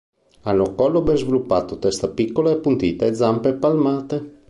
[0.45, 4.39] Hanno collo ben sviluppato, testa piccola e appuntita e zampe palmate.